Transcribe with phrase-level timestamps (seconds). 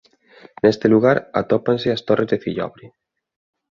[0.63, 2.85] Neste lugar atópanse as Torres de Cillobre